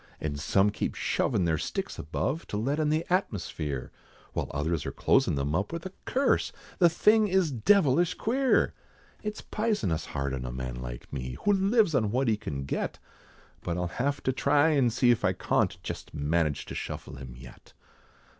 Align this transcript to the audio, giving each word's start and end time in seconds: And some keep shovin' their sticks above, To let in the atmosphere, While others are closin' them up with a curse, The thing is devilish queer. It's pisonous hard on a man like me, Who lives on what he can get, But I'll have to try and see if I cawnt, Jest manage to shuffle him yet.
And 0.19 0.39
some 0.39 0.71
keep 0.71 0.95
shovin' 0.95 1.45
their 1.45 1.59
sticks 1.59 1.99
above, 1.99 2.47
To 2.47 2.57
let 2.57 2.79
in 2.79 2.89
the 2.89 3.05
atmosphere, 3.13 3.91
While 4.33 4.49
others 4.49 4.83
are 4.87 4.91
closin' 4.91 5.35
them 5.35 5.53
up 5.53 5.71
with 5.71 5.85
a 5.85 5.93
curse, 6.05 6.51
The 6.79 6.89
thing 6.89 7.27
is 7.27 7.51
devilish 7.51 8.15
queer. 8.15 8.73
It's 9.21 9.41
pisonous 9.43 10.07
hard 10.07 10.33
on 10.33 10.43
a 10.43 10.51
man 10.51 10.77
like 10.81 11.13
me, 11.13 11.37
Who 11.45 11.53
lives 11.53 11.93
on 11.93 12.09
what 12.09 12.27
he 12.27 12.35
can 12.35 12.63
get, 12.63 12.97
But 13.63 13.77
I'll 13.77 13.89
have 14.01 14.23
to 14.23 14.33
try 14.33 14.69
and 14.69 14.91
see 14.91 15.11
if 15.11 15.23
I 15.23 15.33
cawnt, 15.33 15.77
Jest 15.83 16.15
manage 16.15 16.65
to 16.65 16.73
shuffle 16.73 17.17
him 17.17 17.35
yet. 17.37 17.73